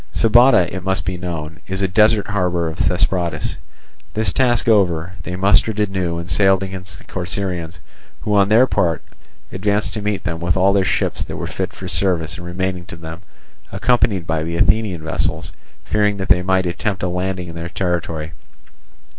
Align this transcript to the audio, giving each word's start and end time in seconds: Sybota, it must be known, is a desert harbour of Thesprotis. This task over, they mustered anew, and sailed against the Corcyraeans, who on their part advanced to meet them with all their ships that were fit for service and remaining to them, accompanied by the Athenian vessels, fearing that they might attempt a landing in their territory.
Sybota, 0.11 0.67
it 0.73 0.81
must 0.83 1.05
be 1.05 1.15
known, 1.15 1.59
is 1.67 1.83
a 1.83 1.87
desert 1.87 2.29
harbour 2.29 2.67
of 2.67 2.79
Thesprotis. 2.79 3.57
This 4.15 4.33
task 4.33 4.67
over, 4.67 5.13
they 5.21 5.35
mustered 5.35 5.77
anew, 5.79 6.17
and 6.17 6.27
sailed 6.27 6.63
against 6.63 6.97
the 6.97 7.03
Corcyraeans, 7.03 7.79
who 8.21 8.33
on 8.33 8.49
their 8.49 8.65
part 8.65 9.03
advanced 9.51 9.93
to 9.93 10.01
meet 10.01 10.23
them 10.23 10.39
with 10.39 10.57
all 10.57 10.73
their 10.73 10.83
ships 10.83 11.23
that 11.25 11.37
were 11.37 11.45
fit 11.45 11.71
for 11.71 11.87
service 11.87 12.37
and 12.37 12.47
remaining 12.47 12.85
to 12.85 12.95
them, 12.95 13.21
accompanied 13.71 14.25
by 14.25 14.41
the 14.41 14.57
Athenian 14.57 15.03
vessels, 15.03 15.51
fearing 15.85 16.17
that 16.17 16.29
they 16.29 16.41
might 16.41 16.65
attempt 16.65 17.03
a 17.03 17.07
landing 17.07 17.49
in 17.49 17.55
their 17.55 17.69
territory. 17.69 18.31